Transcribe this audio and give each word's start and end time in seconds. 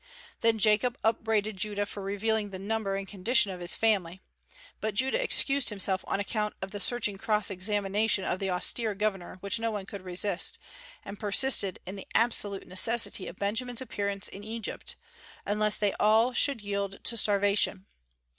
Then 0.39 0.57
Jacob 0.57 0.97
upbraided 1.03 1.57
Judah 1.57 1.85
for 1.85 2.01
revealing 2.01 2.49
the 2.49 2.57
number 2.57 2.95
and 2.95 3.07
condition 3.07 3.51
of 3.51 3.59
his 3.59 3.75
family; 3.75 4.19
but 4.79 4.95
Judah 4.95 5.21
excused 5.21 5.69
himself 5.69 6.03
on 6.07 6.19
account 6.19 6.55
of 6.59 6.71
the 6.71 6.79
searching 6.79 7.19
cross 7.19 7.51
examination 7.51 8.23
of 8.23 8.39
the 8.39 8.49
austere 8.49 8.95
governor 8.95 9.37
which 9.41 9.59
no 9.59 9.69
one 9.69 9.85
could 9.85 10.01
resist, 10.01 10.57
and 11.05 11.19
persisted 11.19 11.77
in 11.85 11.97
the 11.97 12.07
absolute 12.15 12.65
necessity 12.67 13.27
of 13.27 13.37
Benjamin's 13.37 13.79
appearance 13.79 14.27
in 14.27 14.43
Egypt, 14.43 14.95
unless 15.45 15.77
they 15.77 15.93
all 15.99 16.33
should 16.33 16.61
yield 16.61 17.03
to 17.03 17.15
starvation. 17.15 17.85